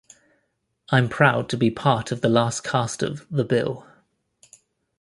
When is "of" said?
2.11-2.21, 3.03-3.27